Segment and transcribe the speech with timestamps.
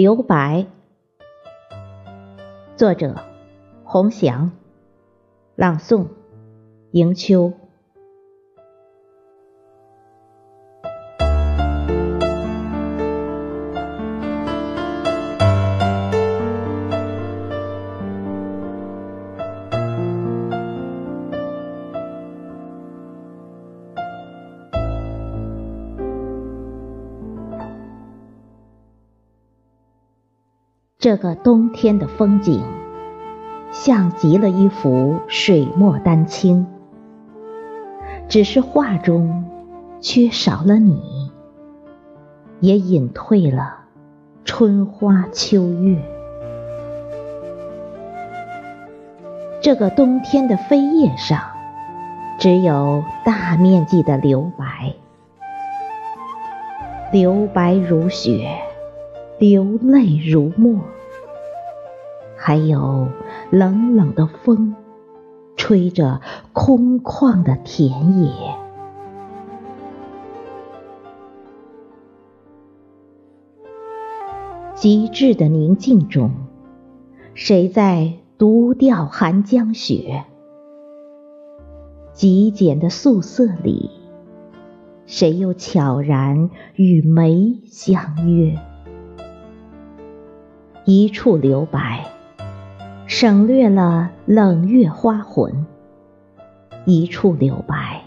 [0.00, 0.64] 留白，
[2.74, 3.16] 作者：
[3.84, 4.50] 洪祥，
[5.56, 6.06] 朗诵：
[6.92, 7.52] 迎秋。
[31.00, 32.62] 这个冬天的风景，
[33.70, 36.66] 像极了一幅水墨丹青，
[38.28, 39.46] 只是画中
[40.02, 41.32] 缺少了你，
[42.60, 43.78] 也隐退了
[44.44, 45.96] 春花秋月。
[49.62, 51.40] 这个冬天的飞叶上，
[52.38, 54.92] 只有大面积的留白，
[57.10, 58.50] 留白如雪。
[59.40, 60.82] 流泪如墨，
[62.36, 63.08] 还有
[63.50, 64.74] 冷冷的风，
[65.56, 66.20] 吹着
[66.52, 68.30] 空旷的田野。
[74.74, 76.32] 极致的宁静中，
[77.32, 80.26] 谁在独钓寒江雪？
[82.12, 83.88] 极简的素色里，
[85.06, 88.58] 谁又悄然与梅相约？
[90.92, 92.04] 一处留白，
[93.06, 95.64] 省略了冷月花魂；
[96.84, 98.02] 一处留白，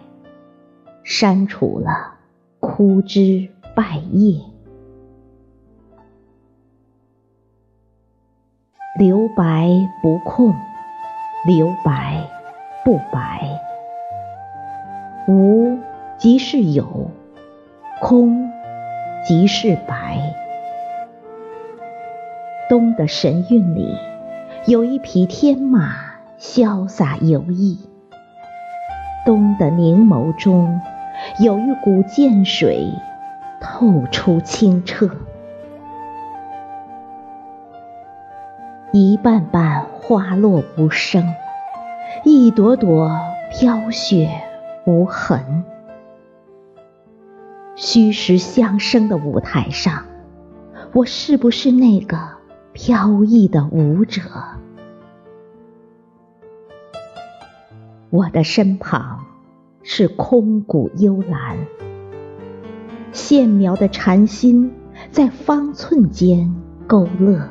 [1.02, 2.16] 删除了
[2.60, 4.38] 枯枝败叶。
[9.00, 9.70] 留白
[10.02, 10.54] 不空，
[11.48, 12.30] 留白
[12.84, 13.62] 不白。
[15.30, 15.80] 无
[16.18, 17.10] 即是有，
[18.02, 18.52] 空
[19.26, 20.43] 即是白。
[22.70, 23.98] 冬的神韵里，
[24.66, 25.96] 有一匹天马
[26.40, 27.78] 潇洒游弋；
[29.26, 30.80] 冬的凝眸中，
[31.40, 32.90] 有一股涧水
[33.60, 35.10] 透出清澈。
[38.92, 41.34] 一瓣瓣花落无声，
[42.24, 43.20] 一朵朵
[43.52, 44.30] 飘雪
[44.86, 45.66] 无痕。
[47.76, 50.06] 虚实相生的舞台上，
[50.94, 52.33] 我是不是那个？
[52.74, 54.20] 飘逸的舞者，
[58.10, 59.24] 我的身旁
[59.84, 61.56] 是空谷幽兰，
[63.12, 64.74] 线描的禅心
[65.12, 66.52] 在方寸间
[66.88, 67.48] 勾勒，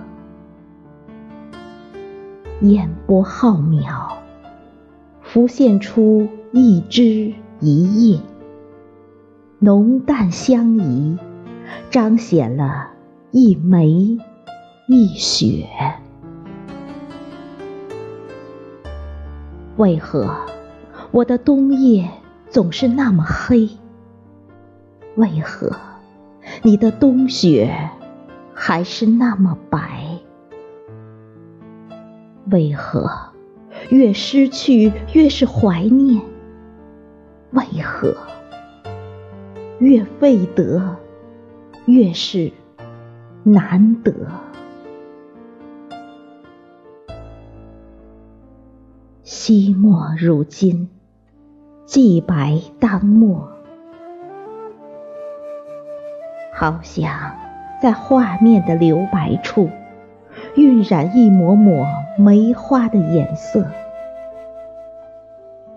[2.63, 4.15] 烟波浩渺，
[5.23, 8.21] 浮现出一枝一叶，
[9.61, 11.17] 浓淡相宜，
[11.91, 12.89] 彰显了
[13.31, 14.19] 一枚。
[14.95, 15.67] 一雪，
[19.79, 20.37] 为何
[21.11, 22.11] 我的冬夜
[22.51, 23.71] 总是那么黑？
[25.15, 25.75] 为何
[26.63, 27.89] 你的冬雪
[28.53, 30.19] 还是那么白？
[32.51, 33.11] 为何
[33.89, 36.21] 越失去越是怀念？
[37.53, 38.15] 为何
[39.79, 40.97] 越未得
[41.87, 42.53] 越是
[43.43, 44.13] 难得？
[49.25, 50.89] 惜墨如金，
[51.87, 53.53] 既白当墨。
[56.53, 57.37] 好想
[57.81, 59.71] 在画面的留白处，
[60.57, 61.87] 晕染一抹抹
[62.19, 63.65] 梅花的颜色。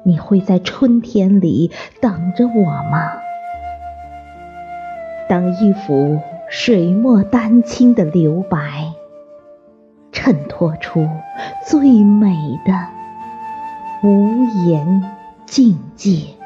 [0.02, 1.70] 你会在春天里
[2.02, 3.12] 等着我吗？
[5.30, 6.20] 当一幅
[6.50, 8.92] 水墨丹青的留白，
[10.12, 11.08] 衬托出
[11.68, 12.95] 最美的。
[14.06, 15.02] 无言
[15.48, 16.45] 境界。